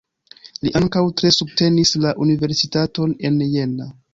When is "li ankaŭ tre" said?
0.67-1.31